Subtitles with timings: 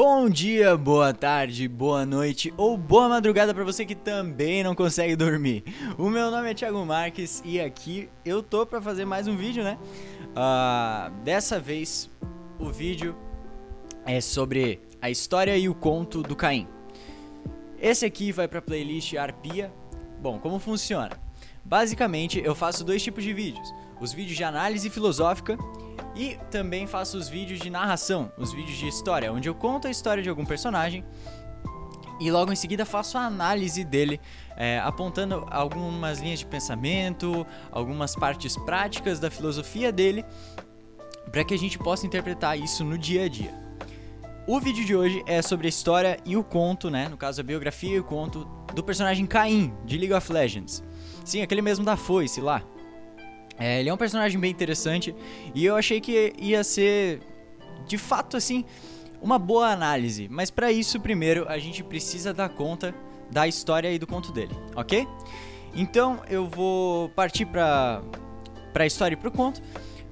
[0.00, 5.16] Bom dia, boa tarde, boa noite ou boa madrugada para você que também não consegue
[5.16, 5.64] dormir.
[5.98, 9.64] O meu nome é Thiago Marques e aqui eu tô para fazer mais um vídeo,
[9.64, 9.76] né?
[10.36, 12.08] Uh, dessa vez
[12.60, 13.16] o vídeo
[14.06, 16.68] é sobre a história e o conto do Caim.
[17.82, 19.72] Esse aqui vai para playlist Arpia.
[20.22, 21.18] Bom, como funciona?
[21.64, 25.58] Basicamente, eu faço dois tipos de vídeos: os vídeos de análise filosófica
[26.18, 29.90] e também faço os vídeos de narração, os vídeos de história, onde eu conto a
[29.90, 31.04] história de algum personagem
[32.20, 34.20] e logo em seguida faço a análise dele,
[34.56, 40.24] é, apontando algumas linhas de pensamento, algumas partes práticas da filosofia dele,
[41.30, 43.54] para que a gente possa interpretar isso no dia a dia.
[44.48, 47.08] O vídeo de hoje é sobre a história e o conto, né?
[47.08, 50.82] No caso, a biografia e o conto do personagem Caim, de League of Legends.
[51.24, 52.64] Sim, aquele mesmo da foice lá.
[53.58, 55.14] É, ele é um personagem bem interessante
[55.54, 57.20] e eu achei que ia ser,
[57.86, 58.64] de fato, assim,
[59.20, 60.28] uma boa análise.
[60.30, 62.94] Mas para isso, primeiro, a gente precisa dar conta
[63.30, 65.06] da história e do conto dele, ok?
[65.74, 68.02] Então eu vou partir para
[68.72, 69.60] para a história e para o conto.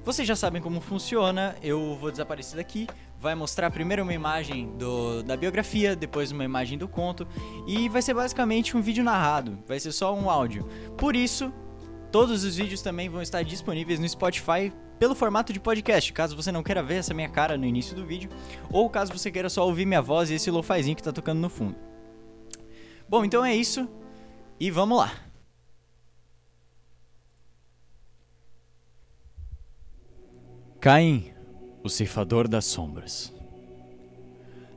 [0.05, 1.57] Vocês já sabem como funciona.
[1.63, 2.87] Eu vou desaparecer daqui.
[3.21, 7.27] Vai mostrar primeiro uma imagem do, da biografia, depois uma imagem do conto
[7.67, 9.59] e vai ser basicamente um vídeo narrado.
[9.67, 10.69] Vai ser só um áudio.
[10.97, 11.53] Por isso,
[12.17, 16.51] Todos os vídeos também vão estar disponíveis no Spotify pelo formato de podcast, caso você
[16.51, 18.31] não queira ver essa minha cara no início do vídeo,
[18.73, 21.51] ou caso você queira só ouvir minha voz e esse lofazinho que tá tocando no
[21.51, 21.77] fundo.
[23.07, 23.87] Bom, então é isso
[24.59, 25.13] e vamos lá.
[30.81, 31.35] Caim,
[31.85, 33.31] o ceifador das sombras.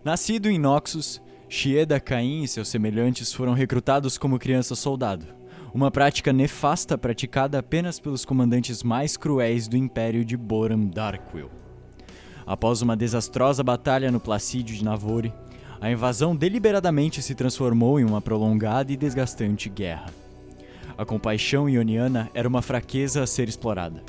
[0.03, 5.38] Nascido em Noxus, Shieda Caim e seus semelhantes foram recrutados como criança soldado
[5.73, 11.49] uma prática nefasta praticada apenas pelos comandantes mais cruéis do Império de Boram Darkwill.
[12.45, 15.33] Após uma desastrosa batalha no Placídio de Navori,
[15.79, 20.11] a invasão deliberadamente se transformou em uma prolongada e desgastante guerra.
[20.97, 24.03] A compaixão ioniana era uma fraqueza a ser explorada.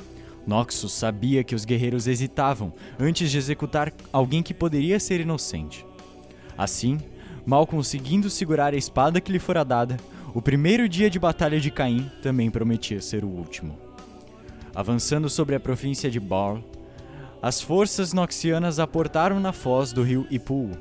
[0.45, 5.85] Noxus sabia que os guerreiros hesitavam antes de executar alguém que poderia ser inocente.
[6.57, 6.99] Assim,
[7.45, 9.97] mal conseguindo segurar a espada que lhe fora dada,
[10.33, 13.77] o primeiro dia de batalha de Caim também prometia ser o último.
[14.73, 16.63] Avançando sobre a província de Baal,
[17.41, 20.71] as forças noxianas aportaram na foz do rio Ipu.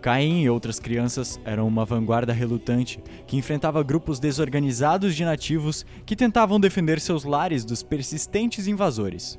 [0.00, 6.16] Caim e outras crianças eram uma vanguarda relutante que enfrentava grupos desorganizados de nativos que
[6.16, 9.38] tentavam defender seus lares dos persistentes invasores.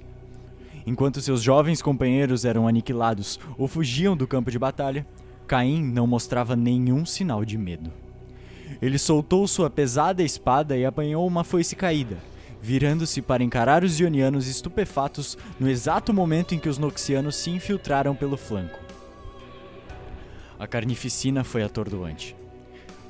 [0.86, 5.06] Enquanto seus jovens companheiros eram aniquilados ou fugiam do campo de batalha,
[5.48, 8.05] Caim não mostrava nenhum sinal de medo.
[8.82, 12.18] Ele soltou sua pesada espada e apanhou uma foice caída,
[12.62, 18.16] virando-se para encarar os ionianos estupefatos no exato momento em que os noxianos se infiltraram
[18.16, 18.80] pelo flanco.
[20.58, 22.36] A carnificina foi atordoante.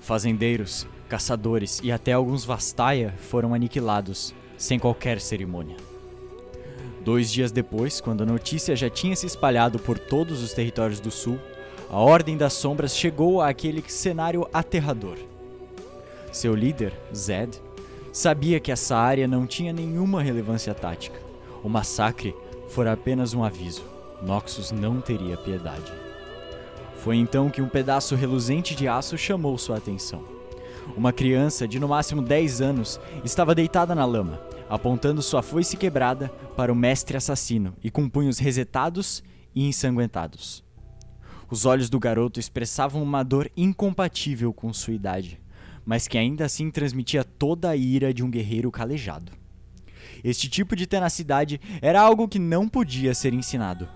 [0.01, 5.77] Fazendeiros, caçadores e até alguns Vastaia foram aniquilados, sem qualquer cerimônia.
[7.03, 11.11] Dois dias depois, quando a notícia já tinha se espalhado por todos os territórios do
[11.11, 11.39] sul,
[11.89, 15.17] a Ordem das Sombras chegou àquele cenário aterrador.
[16.35, 17.61] Seu líder, Zed,
[18.11, 21.17] sabia que essa área não tinha nenhuma relevância tática.
[21.63, 22.35] O massacre
[22.67, 23.83] fora apenas um aviso.
[24.21, 25.93] Noxus não teria piedade.
[26.97, 30.25] Foi então que um pedaço reluzente de aço chamou sua atenção.
[30.97, 36.27] Uma criança de no máximo 10 anos estava deitada na lama, apontando sua foice quebrada
[36.57, 39.23] para o mestre assassino e com punhos resetados
[39.55, 40.65] e ensanguentados.
[41.49, 45.44] Os olhos do garoto expressavam uma dor incompatível com sua idade
[45.85, 49.31] mas que ainda assim transmitia toda a ira de um guerreiro calejado.
[50.23, 53.87] Este tipo de tenacidade era algo que não podia ser ensinado.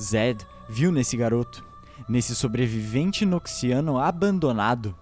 [0.00, 1.64] Zed viu nesse garoto,
[2.08, 4.96] nesse sobrevivente noxiano abandonado,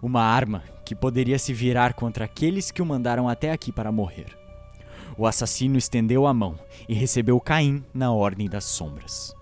[0.00, 4.38] uma arma que poderia se virar contra aqueles que o mandaram até aqui para morrer.
[5.16, 6.58] O assassino estendeu a mão
[6.88, 9.34] e recebeu Caim na Ordem das Sombras.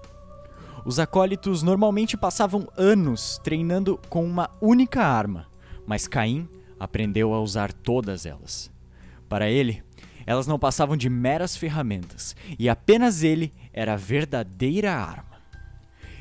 [0.86, 5.46] Os acólitos normalmente passavam anos treinando com uma única arma,
[5.86, 6.48] mas Caim
[6.78, 8.70] aprendeu a usar todas elas.
[9.28, 9.82] Para ele,
[10.26, 15.36] elas não passavam de meras ferramentas, e apenas ele era a verdadeira arma.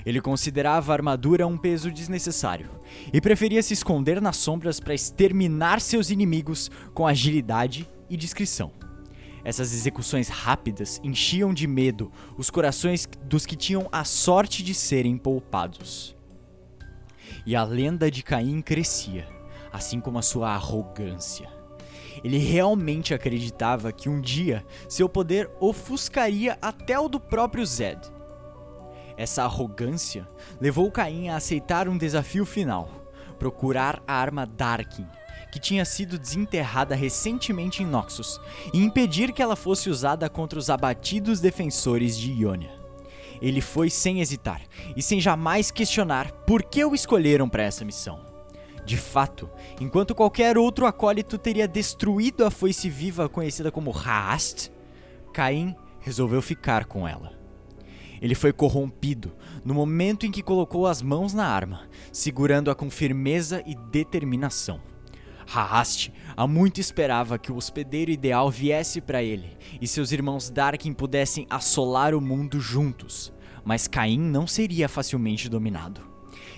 [0.05, 2.69] Ele considerava a armadura um peso desnecessário
[3.11, 8.71] e preferia se esconder nas sombras para exterminar seus inimigos com agilidade e discrição.
[9.43, 15.17] Essas execuções rápidas enchiam de medo os corações dos que tinham a sorte de serem
[15.17, 16.15] poupados.
[17.43, 19.34] E a lenda de Caim crescia
[19.75, 21.49] assim como a sua arrogância.
[22.23, 27.99] Ele realmente acreditava que um dia seu poder ofuscaria até o do próprio Zed.
[29.17, 30.27] Essa arrogância
[30.59, 32.89] levou Caim a aceitar um desafio final:
[33.37, 35.05] procurar a arma Darkin,
[35.51, 38.41] que tinha sido desenterrada recentemente em Noxus,
[38.73, 42.73] e impedir que ela fosse usada contra os abatidos defensores de Ionia.
[43.41, 44.61] Ele foi sem hesitar
[44.95, 48.24] e sem jamais questionar por que o escolheram para essa missão.
[48.85, 49.49] De fato,
[49.81, 54.69] enquanto qualquer outro acólito teria destruído a foice viva conhecida como Haast,
[55.33, 57.33] Caim resolveu ficar com ela.
[58.21, 63.63] Ele foi corrompido no momento em que colocou as mãos na arma, segurando-a com firmeza
[63.65, 64.79] e determinação.
[65.47, 70.93] Haast há muito esperava que o hospedeiro ideal viesse para ele e seus irmãos Darkin
[70.93, 73.33] pudessem assolar o mundo juntos,
[73.63, 76.14] mas Caim não seria facilmente dominado.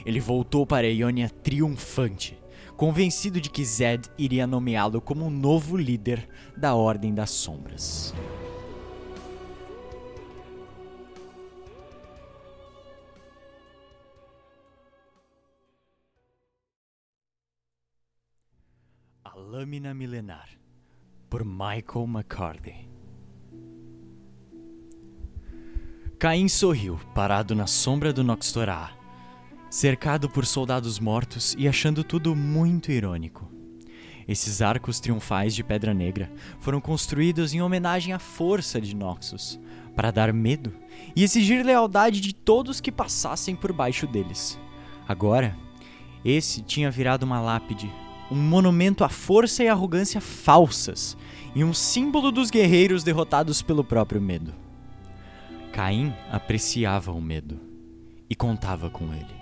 [0.08, 2.40] Ele voltou para Ionia triunfante,
[2.78, 8.14] convencido de que Zed iria nomeá-lo como um novo líder da Ordem das Sombras.
[19.26, 20.48] A Lâmina Milenar,
[21.30, 22.88] por Michael McCarthy.
[26.18, 28.97] Caim sorriu, parado na sombra do Noxtorá,
[29.78, 33.48] cercado por soldados mortos e achando tudo muito irônico.
[34.28, 39.60] Esses arcos triunfais de pedra negra foram construídos em homenagem à força de Noxus,
[39.96, 40.74] para dar medo
[41.16, 44.60] e exigir lealdade de todos que passassem por baixo deles.
[45.08, 45.56] Agora,
[46.26, 47.88] esse tinha virado uma lápide,
[48.32, 51.16] um monumento à força e arrogância falsas
[51.54, 54.56] e um símbolo dos guerreiros derrotados pelo próprio medo.
[55.72, 57.60] Caim apreciava o medo
[58.28, 59.37] e contava com ele.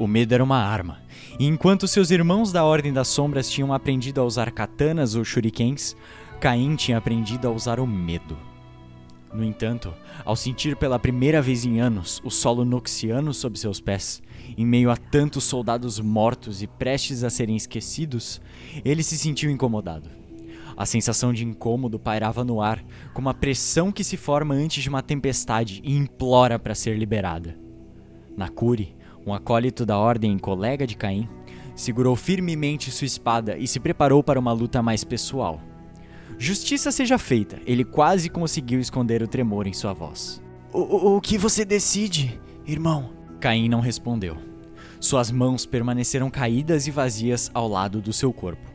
[0.00, 1.02] O medo era uma arma,
[1.38, 5.94] e enquanto seus irmãos da Ordem das Sombras tinham aprendido a usar katanas ou shurikens,
[6.40, 8.34] Caim tinha aprendido a usar o medo.
[9.30, 9.92] No entanto,
[10.24, 14.22] ao sentir pela primeira vez em anos o solo noxiano sob seus pés,
[14.56, 18.40] em meio a tantos soldados mortos e prestes a serem esquecidos,
[18.82, 20.08] ele se sentiu incomodado.
[20.78, 22.82] A sensação de incômodo pairava no ar,
[23.12, 27.54] como a pressão que se forma antes de uma tempestade e implora para ser liberada.
[28.34, 28.96] Nakuri,
[29.26, 31.28] um acólito da ordem e colega de Caim,
[31.74, 35.60] segurou firmemente sua espada e se preparou para uma luta mais pessoal.
[36.38, 40.42] Justiça seja feita, ele quase conseguiu esconder o tremor em sua voz.
[40.72, 43.10] O, o, o que você decide, irmão?
[43.40, 44.36] Caim não respondeu.
[45.00, 48.70] Suas mãos permaneceram caídas e vazias ao lado do seu corpo.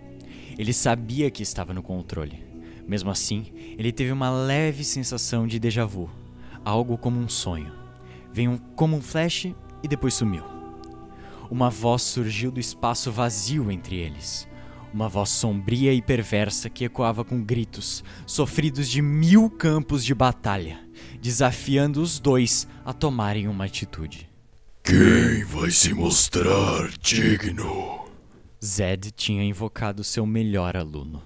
[0.57, 2.43] Ele sabia que estava no controle.
[2.87, 3.45] Mesmo assim,
[3.77, 6.09] ele teve uma leve sensação de déjà vu,
[6.63, 7.71] algo como um sonho.
[8.31, 9.53] Veio como um flash
[9.83, 10.43] e depois sumiu.
[11.49, 14.47] Uma voz surgiu do espaço vazio entre eles.
[14.93, 20.79] Uma voz sombria e perversa que ecoava com gritos, sofridos de mil campos de batalha,
[21.21, 24.29] desafiando os dois a tomarem uma atitude.
[24.83, 28.05] Quem vai se mostrar digno?
[28.63, 31.21] Zed tinha invocado seu melhor aluno.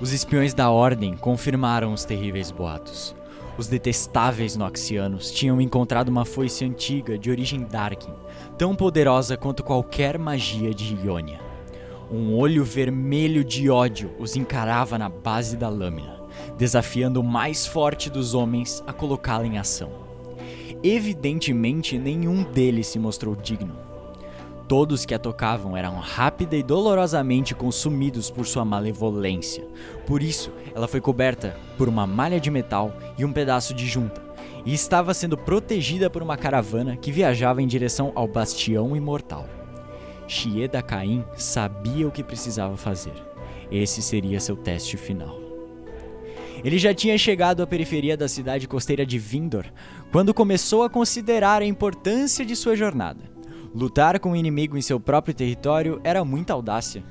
[0.00, 3.14] Os espiões da Ordem confirmaram os terríveis boatos.
[3.58, 8.14] Os detestáveis Noxianos tinham encontrado uma foice antiga de origem Darkin,
[8.56, 11.40] tão poderosa quanto qualquer magia de Ionia.
[12.08, 16.20] Um olho vermelho de ódio os encarava na base da lâmina,
[16.56, 19.90] desafiando o mais forte dos homens a colocá-la em ação.
[20.80, 23.87] Evidentemente, nenhum deles se mostrou digno.
[24.68, 29.66] Todos que a tocavam eram rápida e dolorosamente consumidos por sua malevolência.
[30.06, 34.22] Por isso, ela foi coberta por uma malha de metal e um pedaço de junta,
[34.66, 39.48] e estava sendo protegida por uma caravana que viajava em direção ao Bastião Imortal.
[40.26, 43.14] Shieda Caim sabia o que precisava fazer.
[43.72, 45.40] Esse seria seu teste final.
[46.62, 49.64] Ele já tinha chegado à periferia da cidade costeira de Vindor
[50.12, 53.37] quando começou a considerar a importância de sua jornada.
[53.74, 57.04] Lutar com o inimigo em seu próprio território era muita audácia.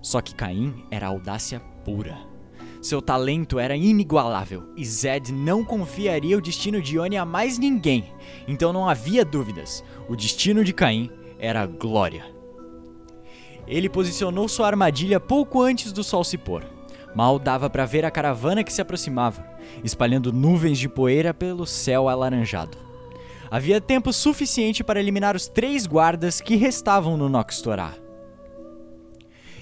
[0.00, 2.18] Só que Caim era audácia pura.
[2.80, 8.12] Seu talento era inigualável e Zed não confiaria o destino de Ione a mais ninguém,
[8.48, 9.84] então não havia dúvidas.
[10.08, 11.08] O destino de Caim
[11.38, 12.24] era glória.
[13.68, 16.64] Ele posicionou sua armadilha pouco antes do sol se pôr.
[17.14, 19.46] Mal dava para ver a caravana que se aproximava,
[19.84, 22.76] espalhando nuvens de poeira pelo céu alaranjado.
[23.52, 27.92] Havia tempo suficiente para eliminar os três guardas que restavam no Noxtorá.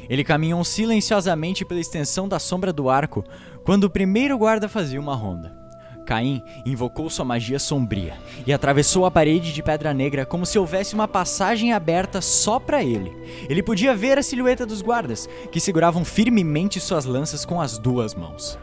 [0.08, 3.24] Ele caminhou silenciosamente pela extensão da sombra do arco
[3.64, 5.58] quando o primeiro guarda fazia uma ronda.
[6.06, 8.16] Caim invocou sua magia sombria
[8.46, 12.84] e atravessou a parede de pedra negra como se houvesse uma passagem aberta só para
[12.84, 13.10] ele.
[13.48, 18.14] Ele podia ver a silhueta dos guardas, que seguravam firmemente suas lanças com as duas
[18.14, 18.56] mãos.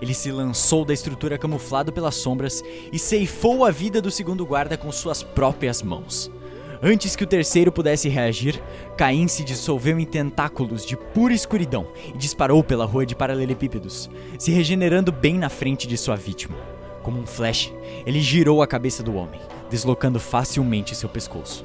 [0.00, 2.62] Ele se lançou da estrutura camuflado pelas sombras
[2.92, 6.30] e ceifou a vida do segundo guarda com suas próprias mãos.
[6.80, 8.62] Antes que o terceiro pudesse reagir,
[8.96, 14.52] Caim se dissolveu em tentáculos de pura escuridão e disparou pela rua de paralelepípedos, se
[14.52, 16.56] regenerando bem na frente de sua vítima.
[17.02, 17.72] Como um flash,
[18.06, 21.64] ele girou a cabeça do homem, deslocando facilmente seu pescoço.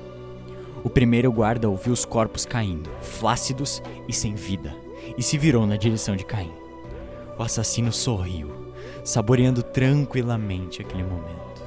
[0.84, 4.76] O primeiro guarda ouviu os corpos caindo, flácidos e sem vida,
[5.16, 6.63] e se virou na direção de Caim.
[7.38, 8.74] O assassino sorriu,
[9.04, 11.64] saboreando tranquilamente aquele momento.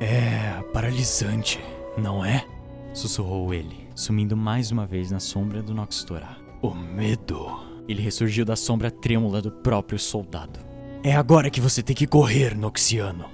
[0.00, 1.60] É paralisante,
[1.96, 2.44] não é?
[2.92, 6.36] sussurrou ele, sumindo mais uma vez na sombra do Noxtorá.
[6.60, 7.60] O medo.
[7.88, 10.58] Ele ressurgiu da sombra trêmula do próprio soldado.
[11.02, 13.26] É agora que você tem que correr, Noxiano.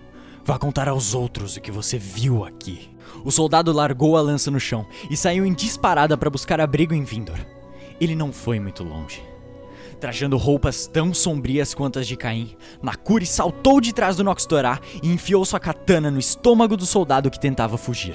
[0.44, 2.90] Vá contar aos outros o que você viu aqui.
[3.24, 7.02] O soldado largou a lança no chão e saiu em disparada para buscar abrigo em
[7.02, 7.38] Vindor.
[7.98, 9.22] Ele não foi muito longe.
[10.00, 15.08] Trajando roupas tão sombrias quanto as de Caim, Nakuri saltou de trás do Noxtorá e
[15.08, 18.14] enfiou sua katana no estômago do soldado que tentava fugir.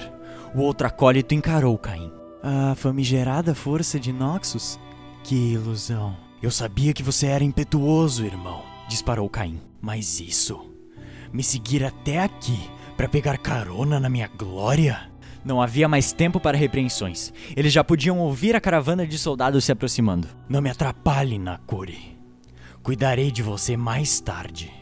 [0.54, 2.12] O outro acólito encarou Caim.
[2.42, 4.78] A famigerada força de Noxus?
[5.22, 6.16] Que ilusão.
[6.42, 9.60] Eu sabia que você era impetuoso, irmão, disparou Caim.
[9.80, 10.70] Mas isso,
[11.32, 12.58] me seguir até aqui
[12.96, 15.09] para pegar carona na minha glória?
[15.44, 17.32] Não havia mais tempo para repreensões.
[17.56, 20.28] Eles já podiam ouvir a caravana de soldados se aproximando.
[20.48, 22.18] Não me atrapalhe, Nakuri.
[22.82, 24.72] Cuidarei de você mais tarde.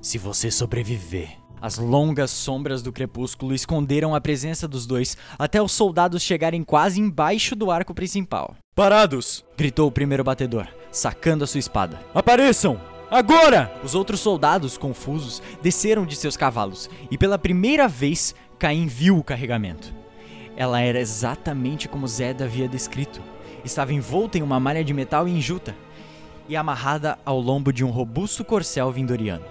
[0.00, 1.44] Se você sobreviver.
[1.60, 7.00] As longas sombras do crepúsculo esconderam a presença dos dois até os soldados chegarem quase
[7.00, 8.54] embaixo do arco principal.
[8.74, 9.42] Parados!
[9.56, 11.98] gritou o primeiro batedor, sacando a sua espada.
[12.14, 12.78] Apareçam!
[13.10, 13.72] Agora!
[13.84, 19.24] Os outros soldados, confusos, desceram de seus cavalos e pela primeira vez Caim viu o
[19.24, 19.92] carregamento.
[20.56, 23.20] Ela era exatamente como Zed havia descrito.
[23.64, 25.74] Estava envolta em uma malha de metal enjuta
[26.48, 29.44] e amarrada ao lombo de um robusto corcel vindoriano.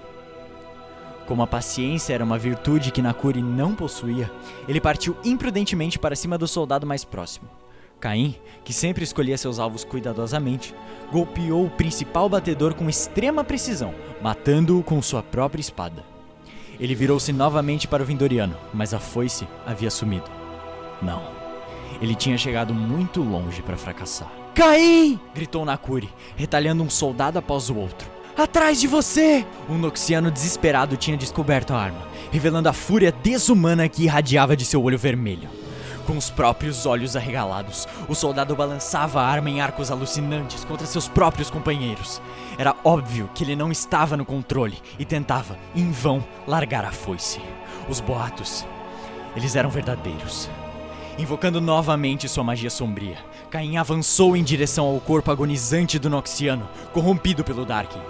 [1.27, 4.29] Como a paciência era uma virtude que Nakuri não possuía,
[4.67, 7.49] ele partiu imprudentemente para cima do soldado mais próximo.
[7.99, 10.75] Caim, que sempre escolhia seus alvos cuidadosamente,
[11.11, 16.12] golpeou o principal batedor com extrema precisão, matando-o com sua própria espada.
[16.79, 20.29] Ele virou-se novamente para o Vindoriano, mas a foice havia sumido.
[21.01, 21.23] Não.
[22.01, 24.31] Ele tinha chegado muito longe para fracassar.
[24.53, 25.19] Caim!
[25.33, 28.09] gritou Nakuri, retalhando um soldado após o outro.
[28.37, 29.45] Atrás de você!
[29.69, 34.81] Um noxiano desesperado tinha descoberto a arma, revelando a fúria desumana que irradiava de seu
[34.81, 35.49] olho vermelho.
[36.05, 41.07] Com os próprios olhos arregalados, o soldado balançava a arma em arcos alucinantes contra seus
[41.07, 42.21] próprios companheiros.
[42.57, 47.39] Era óbvio que ele não estava no controle e tentava, em vão, largar a foice.
[47.87, 48.65] Os boatos,
[49.33, 50.49] eles eram verdadeiros.
[51.17, 53.17] Invocando novamente sua magia sombria,
[53.49, 58.01] Caim avançou em direção ao corpo agonizante do Noxiano, corrompido pelo Darkin.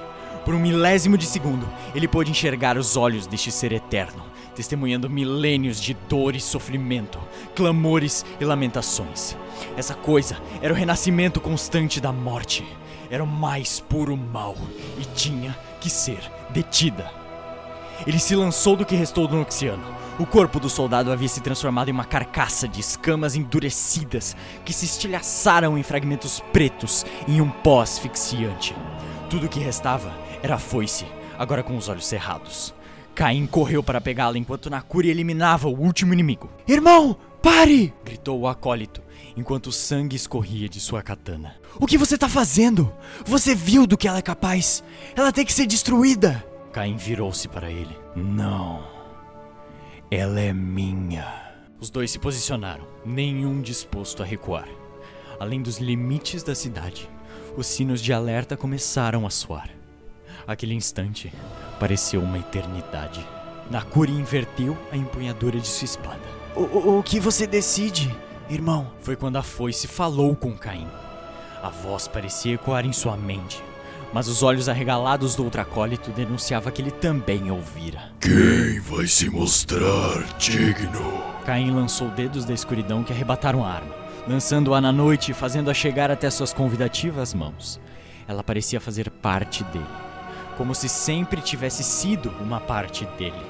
[0.44, 4.24] Por um milésimo de segundo, ele pôde enxergar os olhos deste ser eterno,
[4.56, 7.20] testemunhando milênios de dor e sofrimento,
[7.56, 9.36] clamores e lamentações.
[9.76, 12.66] Essa coisa era o renascimento constante da morte.
[13.10, 14.56] Era o mais puro mal
[15.00, 16.20] e tinha que ser
[16.50, 17.12] detida.
[18.08, 19.84] Ele se lançou do que restou do Noxiano.
[20.20, 24.86] O corpo do soldado havia se transformado em uma carcaça de escamas endurecidas que se
[24.86, 28.76] estilhaçaram em fragmentos pretos em um pó asfixiante.
[29.30, 31.06] Tudo o que restava era a foice,
[31.38, 32.74] agora com os olhos cerrados.
[33.16, 36.50] Caim correu para pegá-la enquanto Nakuri eliminava o último inimigo.
[36.68, 37.94] Irmão, pare!
[38.04, 39.02] gritou o acólito,
[39.38, 41.56] enquanto o sangue escorria de sua katana.
[41.80, 42.92] O que você tá fazendo?
[43.26, 44.84] Você viu do que ela é capaz?
[45.16, 46.44] Ela tem que ser destruída!
[46.72, 47.96] Caim virou-se para ele.
[48.16, 48.84] Não.
[50.10, 51.54] Ela é minha.
[51.80, 54.68] Os dois se posicionaram, nenhum disposto a recuar.
[55.40, 57.10] Além dos limites da cidade,
[57.56, 59.70] os sinos de alerta começaram a soar.
[60.46, 61.32] Aquele instante
[61.80, 63.26] pareceu uma eternidade.
[63.72, 66.22] Nakuri inverteu a empunhadura de sua espada.
[66.56, 68.14] O, o, o que você decide,
[68.50, 68.92] irmão?
[69.02, 70.88] Foi quando a foice falou com Caim.
[71.62, 73.64] A voz parecia ecoar em sua mente,
[74.14, 78.12] mas os olhos arregalados do outro acólito denunciava que ele também ouvira.
[78.20, 81.24] Quem vai se mostrar digno?
[81.46, 83.96] Caim lançou dedos da escuridão que arrebataram a arma,
[84.28, 87.80] lançando-a na noite e fazendo-a chegar até suas convidativas mãos.
[88.28, 89.86] Ela parecia fazer parte dele,
[90.58, 93.46] como se sempre tivesse sido uma parte dele,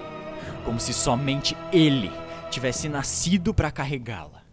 [0.64, 2.12] como se somente ele
[2.50, 4.44] tivesse nascido para carregá-la.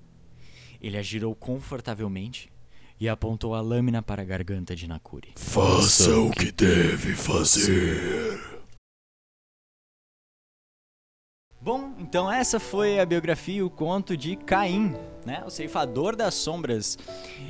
[0.80, 2.50] Ele a girou confortavelmente
[2.99, 5.33] e apontou a lâmina para a garganta de Nakuri.
[5.37, 8.40] Faça o que deve fazer.
[11.61, 14.95] Bom, então essa foi a biografia e o conto de Caim.
[15.25, 15.43] Né?
[15.47, 16.99] O Ceifador das Sombras.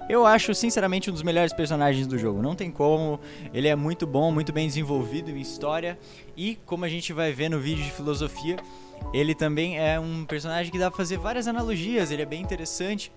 [0.08, 2.42] Eu acho, sinceramente, um dos melhores personagens do jogo.
[2.42, 3.20] Não tem como.
[3.52, 5.98] Ele é muito bom, muito bem desenvolvido em história.
[6.36, 8.56] E, como a gente vai ver no vídeo de filosofia,
[9.12, 12.10] ele também é um personagem que dá pra fazer várias analogias.
[12.10, 13.12] Ele é bem interessante.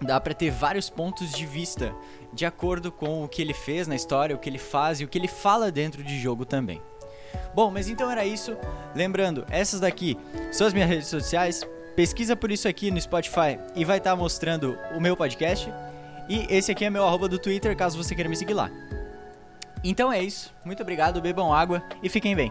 [0.00, 1.94] Dá pra ter vários pontos de vista
[2.32, 5.08] de acordo com o que ele fez na história, o que ele faz e o
[5.08, 6.80] que ele fala dentro de jogo também.
[7.54, 8.56] Bom, mas então era isso.
[8.94, 10.16] Lembrando, essas daqui
[10.52, 11.66] são as minhas redes sociais.
[12.00, 15.70] Pesquisa por isso aqui no Spotify e vai estar mostrando o meu podcast.
[16.30, 18.70] E esse aqui é meu arroba do Twitter, caso você queira me seguir lá.
[19.84, 20.50] Então é isso.
[20.64, 22.50] Muito obrigado, bebam água e fiquem bem.